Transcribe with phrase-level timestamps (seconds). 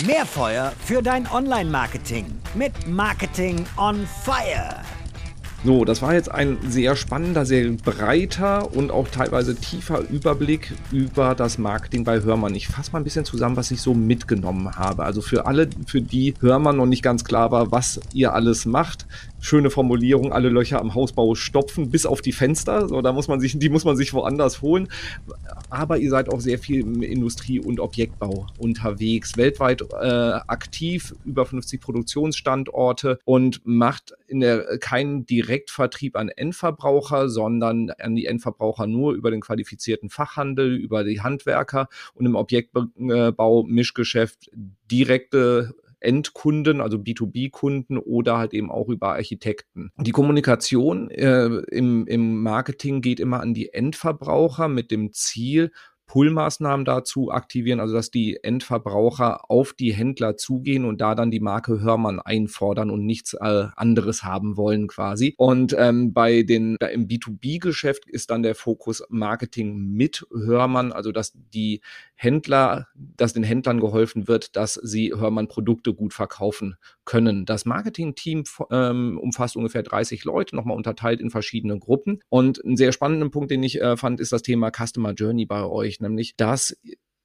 [0.00, 4.80] Mehr Feuer für dein Online-Marketing mit Marketing on Fire.
[5.64, 11.36] So, das war jetzt ein sehr spannender, sehr breiter und auch teilweise tiefer Überblick über
[11.36, 12.54] das Marketing bei Hörmann.
[12.56, 15.04] Ich fasse mal ein bisschen zusammen, was ich so mitgenommen habe.
[15.04, 19.06] Also für alle, für die Hörmann noch nicht ganz klar war, was ihr alles macht,
[19.42, 22.88] schöne Formulierung, alle Löcher am Hausbau stopfen, bis auf die Fenster.
[22.88, 24.88] So, da muss man sich, die muss man sich woanders holen.
[25.68, 30.06] Aber ihr seid auch sehr viel im Industrie- und Objektbau unterwegs, weltweit äh,
[30.46, 38.26] aktiv, über 50 Produktionsstandorte und macht in der keinen Direktvertrieb an Endverbraucher, sondern an die
[38.26, 44.50] Endverbraucher nur über den qualifizierten Fachhandel, über die Handwerker und im Objektbau, Mischgeschäft
[44.90, 45.74] direkte
[46.04, 49.90] Endkunden, also B2B-Kunden oder halt eben auch über Architekten.
[49.98, 55.72] Die Kommunikation äh, im, im Marketing geht immer an die Endverbraucher mit dem Ziel,
[56.12, 61.40] Pull-Maßnahmen dazu aktivieren, also dass die Endverbraucher auf die Händler zugehen und da dann die
[61.40, 65.32] Marke Hörmann einfordern und nichts äh, anderes haben wollen quasi.
[65.38, 71.32] Und ähm, bei den im B2B-Geschäft ist dann der Fokus Marketing mit Hörmann, also dass
[71.34, 71.80] die
[72.14, 77.46] Händler, dass den Händlern geholfen wird, dass sie Hörmann Produkte gut verkaufen können.
[77.46, 82.20] Das Marketing-Team ähm, umfasst ungefähr 30 Leute, nochmal unterteilt in verschiedene Gruppen.
[82.28, 85.64] Und ein sehr spannender Punkt, den ich äh, fand, ist das Thema Customer Journey bei
[85.64, 86.76] euch, nämlich dass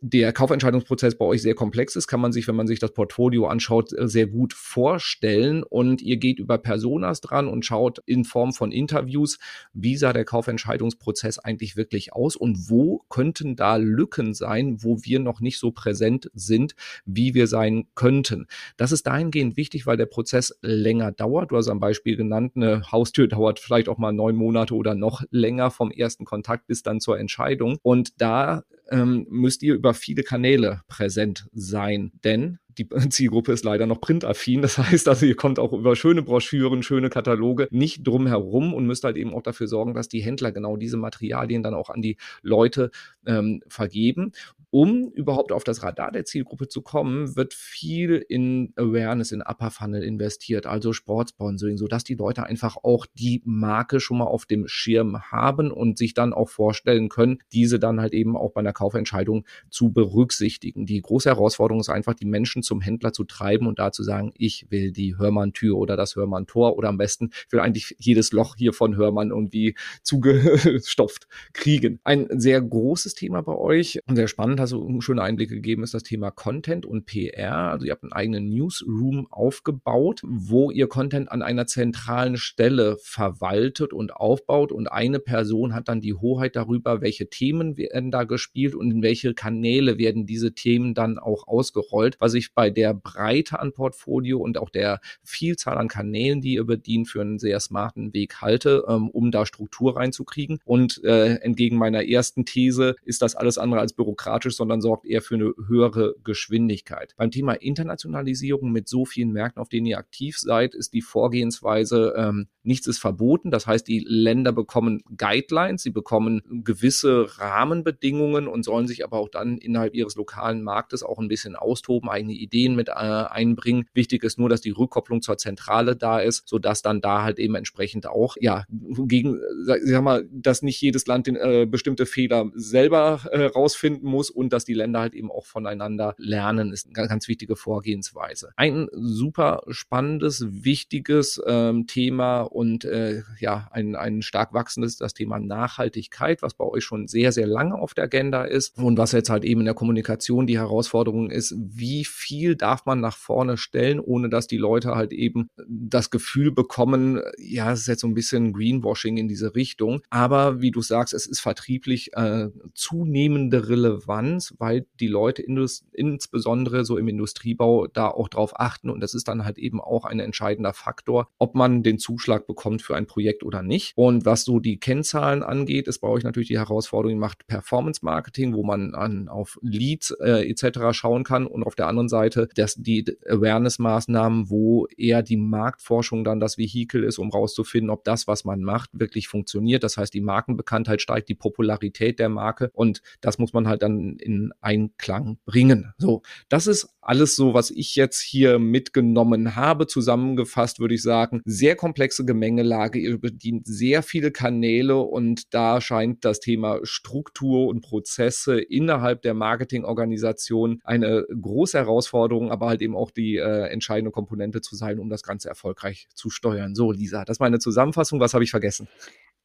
[0.00, 3.46] der Kaufentscheidungsprozess bei euch sehr komplex ist, kann man sich, wenn man sich das Portfolio
[3.46, 5.64] anschaut, äh, sehr gut vorstellen.
[5.64, 9.38] Und ihr geht über Personas dran und schaut in Form von Interviews,
[9.72, 15.18] wie sah der Kaufentscheidungsprozess eigentlich wirklich aus und wo könnten da Lücken sein, wo wir
[15.18, 16.74] noch nicht so präsent sind,
[17.04, 18.46] wie wir sein könnten.
[18.76, 21.50] Das ist dahingehend wichtig, weil der Prozess länger dauert.
[21.50, 25.22] Du hast am Beispiel genannt, eine Haustür dauert vielleicht auch mal neun Monate oder noch
[25.30, 27.78] länger vom ersten Kontakt bis dann zur Entscheidung.
[27.82, 32.12] Und da ähm, müsst ihr über viele Kanäle präsent sein.
[32.24, 34.62] Denn die Zielgruppe ist leider noch printaffin.
[34.62, 38.28] Das heißt also, ihr kommt auch über schöne Broschüren, schöne Kataloge nicht drum
[38.74, 41.90] und müsst halt eben auch dafür sorgen, dass die Händler genau diese Materialien dann auch
[41.90, 42.90] an die Leute
[43.26, 44.32] ähm, vergeben.
[44.70, 49.70] Um überhaupt auf das Radar der Zielgruppe zu kommen, wird viel in Awareness, in Upper
[49.70, 54.68] Funnel investiert, also Sportsponsoring, sodass die Leute einfach auch die Marke schon mal auf dem
[54.68, 58.74] Schirm haben und sich dann auch vorstellen können, diese dann halt eben auch bei einer
[58.74, 60.84] Kaufentscheidung zu berücksichtigen.
[60.84, 64.32] Die große Herausforderung ist einfach, die Menschen zum Händler zu treiben und da zu sagen,
[64.36, 68.56] ich will die Hörmann-Tür oder das Hörmann-Tor oder am besten, ich will eigentlich jedes Loch
[68.56, 72.00] hier von Hörmann irgendwie zugestopft kriegen.
[72.04, 76.02] Ein sehr großes Thema bei euch, sehr spannend, hast du schöne Einblicke gegeben, ist das
[76.02, 77.70] Thema Content und PR.
[77.70, 83.92] Also ihr habt einen eigenen Newsroom aufgebaut, wo ihr Content an einer zentralen Stelle verwaltet
[83.92, 88.74] und aufbaut und eine Person hat dann die Hoheit darüber, welche Themen werden da gespielt
[88.74, 93.60] und in welche Kanäle werden diese Themen dann auch ausgerollt, was ich bei der Breite
[93.60, 98.12] an Portfolio und auch der Vielzahl an Kanälen, die ihr bedient, für einen sehr smarten
[98.12, 100.58] Weg halte, ähm, um da Struktur reinzukriegen.
[100.64, 105.22] Und äh, entgegen meiner ersten These ist das alles andere als bürokratisch, sondern sorgt eher
[105.22, 107.14] für eine höhere Geschwindigkeit.
[107.16, 112.14] Beim Thema Internationalisierung mit so vielen Märkten, auf denen ihr aktiv seid, ist die Vorgehensweise,
[112.16, 113.50] ähm, nichts ist verboten.
[113.50, 119.28] Das heißt, die Länder bekommen Guidelines, sie bekommen gewisse Rahmenbedingungen und sollen sich aber auch
[119.28, 123.86] dann innerhalb ihres lokalen Marktes auch ein bisschen austoben, eigene Ideen mit äh, einbringen.
[123.94, 127.54] Wichtig ist nur, dass die Rückkopplung zur Zentrale da ist, sodass dann da halt eben
[127.54, 133.20] entsprechend auch, ja, gegen, sag mal, dass nicht jedes Land den, äh, bestimmte Fehler selber
[133.30, 137.08] äh, rausfinden muss und dass die Länder halt eben auch voneinander lernen, ist eine ganz,
[137.08, 138.52] ganz wichtige Vorgehensweise.
[138.56, 145.40] Ein super spannendes, wichtiges ähm, Thema und äh, ja, ein, ein stark wachsendes, das Thema
[145.40, 149.28] Nachhaltigkeit, was bei euch schon sehr, sehr lange auf der Agenda ist und was jetzt
[149.28, 153.98] halt eben in der Kommunikation die Herausforderung ist, wie viel darf man nach vorne stellen,
[153.98, 158.14] ohne dass die Leute halt eben das Gefühl bekommen, ja, es ist jetzt so ein
[158.14, 160.00] bisschen Greenwashing in diese Richtung.
[160.10, 164.27] Aber wie du sagst, es ist vertrieblich äh, zunehmende Relevanz,
[164.58, 168.90] weil die Leute insbesondere so im Industriebau da auch drauf achten.
[168.90, 172.82] Und das ist dann halt eben auch ein entscheidender Faktor, ob man den Zuschlag bekommt
[172.82, 173.92] für ein Projekt oder nicht.
[173.96, 178.54] Und was so die Kennzahlen angeht, ist bei euch natürlich die Herausforderung, macht Performance Marketing,
[178.54, 180.92] wo man an, auf Leads äh, etc.
[180.92, 186.40] schauen kann und auf der anderen Seite, dass die Awareness-Maßnahmen, wo eher die Marktforschung dann
[186.40, 189.82] das Vehikel ist, um rauszufinden, ob das, was man macht, wirklich funktioniert.
[189.82, 194.17] Das heißt, die Markenbekanntheit steigt, die Popularität der Marke und das muss man halt dann
[194.20, 195.92] in Einklang bringen.
[195.98, 199.86] So, das ist alles so, was ich jetzt hier mitgenommen habe.
[199.86, 202.98] Zusammengefasst würde ich sagen, sehr komplexe Gemengelage.
[202.98, 209.32] Ihr bedient sehr viele Kanäle und da scheint das Thema Struktur und Prozesse innerhalb der
[209.32, 215.08] Marketingorganisation eine große Herausforderung, aber halt eben auch die äh, entscheidende Komponente zu sein, um
[215.08, 216.74] das Ganze erfolgreich zu steuern.
[216.74, 218.20] So, Lisa, das ist meine Zusammenfassung.
[218.20, 218.88] Was habe ich vergessen?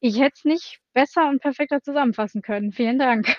[0.00, 2.72] Ich hätte es nicht besser und perfekter zusammenfassen können.
[2.72, 3.34] Vielen Dank.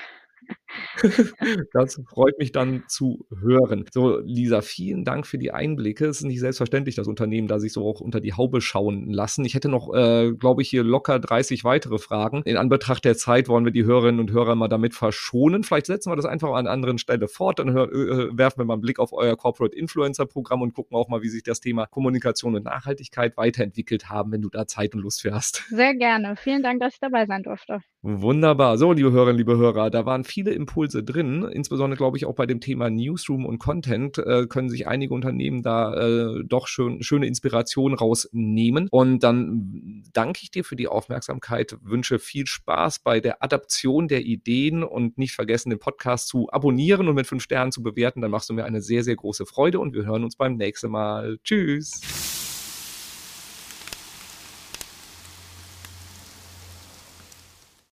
[1.73, 3.85] Das freut mich dann zu hören.
[3.91, 6.05] So, Lisa, vielen Dank für die Einblicke.
[6.05, 9.45] Es ist nicht selbstverständlich, dass Unternehmen da sich so auch unter die Haube schauen lassen.
[9.45, 12.43] Ich hätte noch, äh, glaube ich, hier locker 30 weitere Fragen.
[12.43, 15.63] In Anbetracht der Zeit wollen wir die Hörerinnen und Hörer mal damit verschonen.
[15.63, 17.59] Vielleicht setzen wir das einfach an einer anderen Stelle fort.
[17.59, 20.95] Dann hör, äh, werfen wir mal einen Blick auf euer Corporate Influencer Programm und gucken
[20.97, 24.95] auch mal, wie sich das Thema Kommunikation und Nachhaltigkeit weiterentwickelt haben, wenn du da Zeit
[24.95, 25.63] und Lust für hast.
[25.69, 26.35] Sehr gerne.
[26.37, 27.81] Vielen Dank, dass ich dabei sein durfte.
[28.07, 28.77] Wunderbar.
[28.77, 31.41] So, liebe Hörerinnen, liebe Hörer, da waren viele Impulse drin.
[31.41, 35.63] Insbesondere, glaube ich, auch bei dem Thema Newsroom und Content äh, können sich einige Unternehmen
[35.63, 38.89] da äh, doch schön, schöne Inspiration rausnehmen.
[38.91, 44.21] Und dann danke ich dir für die Aufmerksamkeit, wünsche viel Spaß bei der Adaption der
[44.21, 48.21] Ideen und nicht vergessen, den Podcast zu abonnieren und mit fünf Sternen zu bewerten.
[48.21, 50.91] Dann machst du mir eine sehr, sehr große Freude und wir hören uns beim nächsten
[50.91, 51.39] Mal.
[51.43, 52.34] Tschüss.